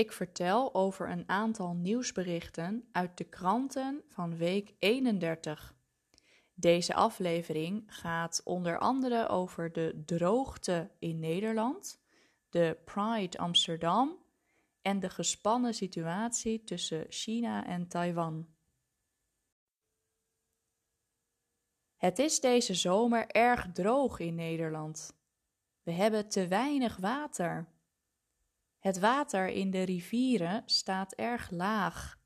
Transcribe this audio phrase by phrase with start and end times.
[0.00, 5.74] Ik vertel over een aantal nieuwsberichten uit de kranten van week 31.
[6.54, 12.00] Deze aflevering gaat onder andere over de droogte in Nederland,
[12.48, 14.18] de Pride Amsterdam
[14.82, 18.48] en de gespannen situatie tussen China en Taiwan.
[21.96, 25.16] Het is deze zomer erg droog in Nederland.
[25.82, 27.68] We hebben te weinig water.
[28.80, 32.18] Het water in de rivieren staat erg laag.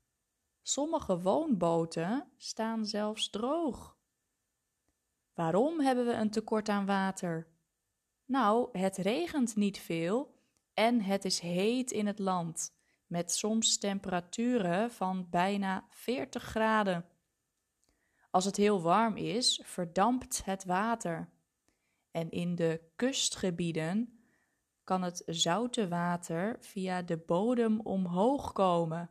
[0.61, 3.97] Sommige woonboten staan zelfs droog.
[5.33, 7.47] Waarom hebben we een tekort aan water?
[8.25, 10.35] Nou, het regent niet veel
[10.73, 12.75] en het is heet in het land,
[13.07, 17.05] met soms temperaturen van bijna 40 graden.
[18.29, 21.29] Als het heel warm is, verdampt het water.
[22.11, 24.14] En in de kustgebieden
[24.85, 29.09] kan het zoute water via de bodem omhoog komen.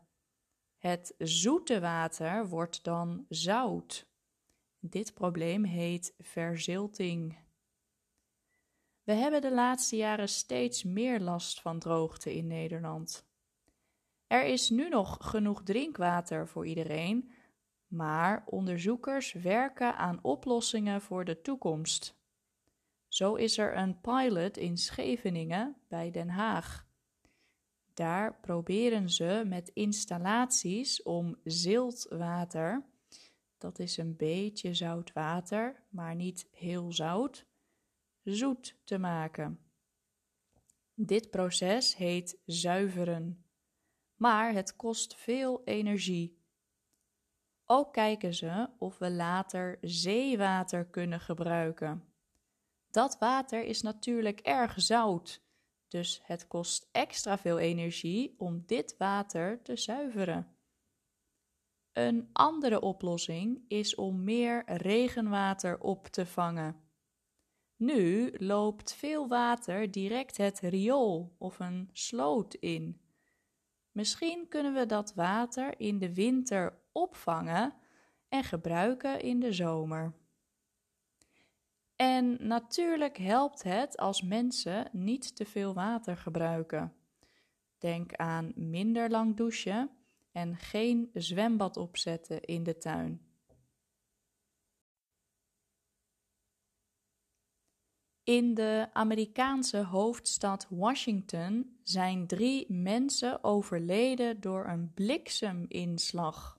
[0.78, 4.06] Het zoete water wordt dan zout.
[4.78, 7.38] Dit probleem heet verzilting.
[9.02, 13.26] We hebben de laatste jaren steeds meer last van droogte in Nederland.
[14.26, 17.32] Er is nu nog genoeg drinkwater voor iedereen,
[17.86, 22.22] maar onderzoekers werken aan oplossingen voor de toekomst.
[23.14, 26.86] Zo is er een pilot in Scheveningen bij Den Haag.
[27.92, 32.84] Daar proberen ze met installaties om ziltwater,
[33.58, 37.46] dat is een beetje zout water, maar niet heel zout,
[38.22, 39.58] zoet te maken.
[40.94, 43.44] Dit proces heet zuiveren,
[44.14, 46.38] maar het kost veel energie.
[47.64, 52.13] Ook kijken ze of we later zeewater kunnen gebruiken.
[52.94, 55.42] Dat water is natuurlijk erg zout,
[55.88, 60.56] dus het kost extra veel energie om dit water te zuiveren.
[61.92, 66.76] Een andere oplossing is om meer regenwater op te vangen.
[67.76, 73.00] Nu loopt veel water direct het riool of een sloot in.
[73.92, 77.74] Misschien kunnen we dat water in de winter opvangen
[78.28, 80.22] en gebruiken in de zomer.
[81.96, 86.94] En natuurlijk helpt het als mensen niet te veel water gebruiken.
[87.78, 89.90] Denk aan minder lang douchen
[90.32, 93.34] en geen zwembad opzetten in de tuin.
[98.24, 106.58] In de Amerikaanse hoofdstad Washington zijn drie mensen overleden door een blikseminslag.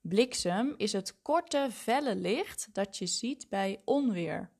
[0.00, 4.50] Bliksem is het korte, felle licht dat je ziet bij onweer.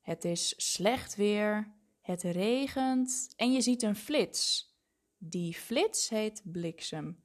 [0.00, 4.72] Het is slecht weer, het regent en je ziet een flits.
[5.18, 7.22] Die flits heet bliksem.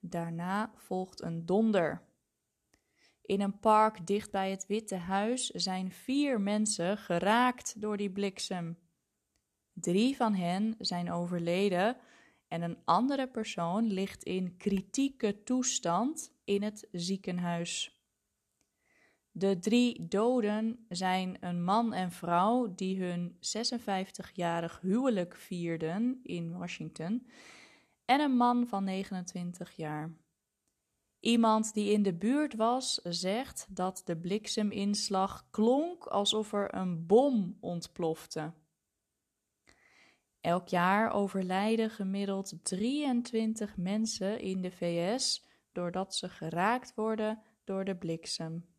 [0.00, 2.06] Daarna volgt een donder.
[3.22, 8.78] In een park dicht bij het Witte Huis zijn vier mensen geraakt door die bliksem.
[9.72, 11.96] Drie van hen zijn overleden
[12.48, 18.02] en een andere persoon ligt in kritieke toestand in het ziekenhuis.
[19.30, 27.28] De drie doden zijn een man en vrouw die hun 56-jarig huwelijk vierden in Washington
[28.04, 30.16] en een man van 29 jaar.
[31.20, 37.56] Iemand die in de buurt was, zegt dat de blikseminslag klonk alsof er een bom
[37.60, 38.52] ontplofte.
[40.40, 47.96] Elk jaar overlijden gemiddeld 23 mensen in de VS doordat ze geraakt worden door de
[47.96, 48.76] bliksem.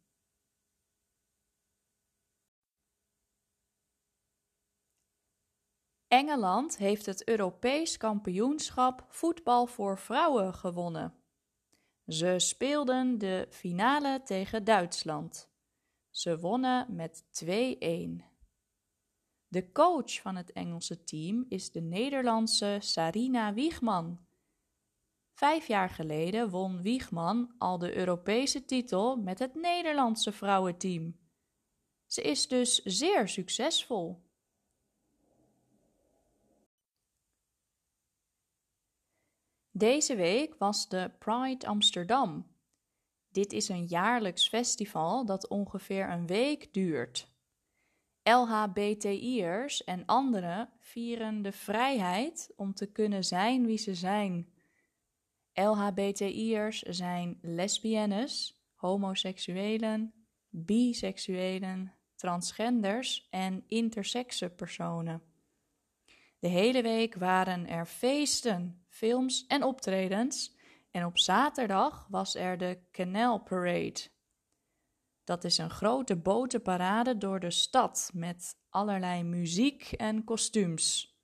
[6.07, 11.13] Engeland heeft het Europees kampioenschap voetbal voor vrouwen gewonnen.
[12.07, 15.49] Ze speelden de finale tegen Duitsland.
[16.09, 18.29] Ze wonnen met 2-1.
[19.47, 24.27] De coach van het Engelse team is de Nederlandse Sarina Wiegman.
[25.39, 31.19] Vijf jaar geleden won Wiegman al de Europese titel met het Nederlandse vrouwenteam.
[32.05, 34.21] Ze is dus zeer succesvol.
[39.71, 42.47] Deze week was de Pride Amsterdam.
[43.31, 47.31] Dit is een jaarlijks festival dat ongeveer een week duurt.
[48.23, 54.57] LHBTI'ers en anderen vieren de vrijheid om te kunnen zijn wie ze zijn.
[55.59, 60.13] LHBTI'ers zijn lesbiennes, homoseksuelen,
[60.49, 65.21] biseksuelen, transgenders en intersexe personen.
[66.39, 70.57] De hele week waren er feesten, films en optredens
[70.91, 74.07] en op zaterdag was er de Canal Parade.
[75.23, 81.17] Dat is een grote botenparade door de stad met allerlei muziek en kostuums.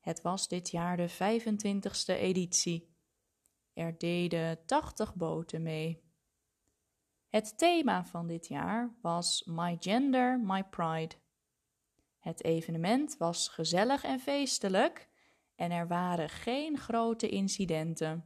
[0.00, 2.95] Het was dit jaar de 25ste editie.
[3.76, 6.02] Er deden 80 boten mee.
[7.28, 11.14] Het thema van dit jaar was My Gender, My Pride.
[12.18, 15.08] Het evenement was gezellig en feestelijk
[15.54, 18.24] en er waren geen grote incidenten.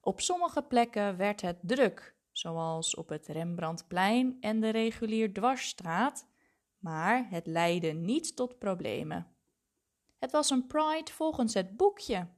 [0.00, 6.28] Op sommige plekken werd het druk, zoals op het Rembrandtplein en de regulier dwarsstraat,
[6.78, 9.36] maar het leidde niet tot problemen.
[10.18, 12.28] Het was een Pride volgens het boekje,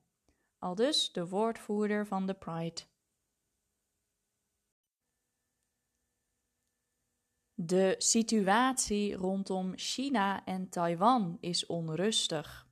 [0.59, 2.81] aldus de woordvoerder van de Pride.
[7.55, 12.69] De situatie rondom China en Taiwan is onrustig.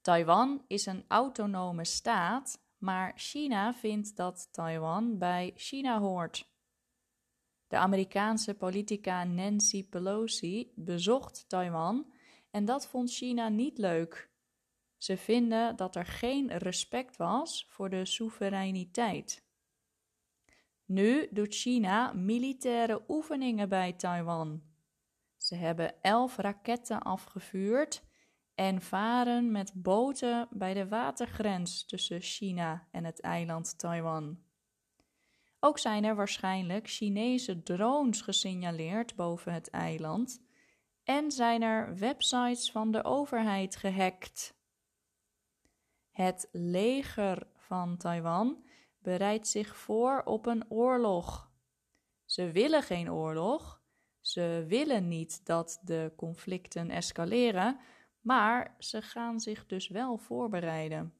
[0.00, 6.50] Taiwan is een autonome staat, maar China vindt dat Taiwan bij China hoort.
[7.66, 12.12] De Amerikaanse politica Nancy Pelosi bezocht Taiwan
[12.50, 14.31] en dat vond China niet leuk.
[15.02, 19.44] Ze vinden dat er geen respect was voor de soevereiniteit.
[20.84, 24.62] Nu doet China militaire oefeningen bij Taiwan.
[25.36, 28.02] Ze hebben elf raketten afgevuurd
[28.54, 34.38] en varen met boten bij de watergrens tussen China en het eiland Taiwan.
[35.60, 40.42] Ook zijn er waarschijnlijk Chinese drones gesignaleerd boven het eiland
[41.04, 44.60] en zijn er websites van de overheid gehackt.
[46.12, 48.64] Het leger van Taiwan
[48.98, 51.50] bereidt zich voor op een oorlog.
[52.24, 53.80] Ze willen geen oorlog.
[54.20, 57.80] Ze willen niet dat de conflicten escaleren,
[58.20, 61.14] maar ze gaan zich dus wel voorbereiden.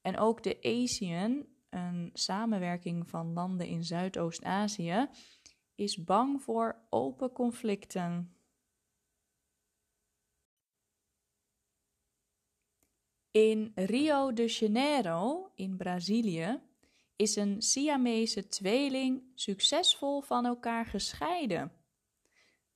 [0.01, 5.09] En ook de ASEAN, een samenwerking van landen in Zuidoost-Azië,
[5.75, 8.35] is bang voor open conflicten.
[13.31, 16.61] In Rio de Janeiro in Brazilië
[17.15, 21.80] is een Siamese tweeling succesvol van elkaar gescheiden.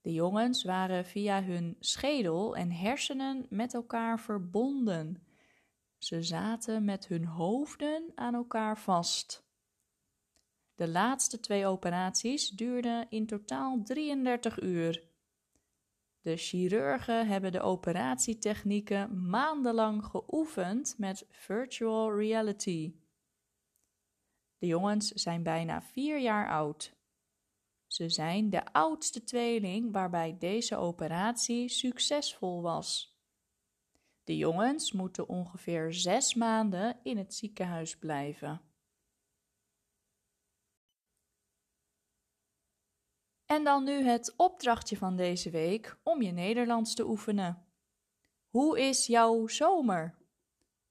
[0.05, 5.27] De jongens waren via hun schedel en hersenen met elkaar verbonden.
[5.97, 9.47] Ze zaten met hun hoofden aan elkaar vast.
[10.75, 15.07] De laatste twee operaties duurden in totaal 33 uur.
[16.21, 22.95] De chirurgen hebben de operatietechnieken maandenlang geoefend met virtual reality.
[24.57, 26.95] De jongens zijn bijna vier jaar oud.
[27.95, 33.17] Ze zijn de oudste tweeling waarbij deze operatie succesvol was.
[34.23, 38.61] De jongens moeten ongeveer zes maanden in het ziekenhuis blijven.
[43.45, 47.65] En dan nu het opdrachtje van deze week om je Nederlands te oefenen.
[48.47, 50.17] Hoe is jouw zomer?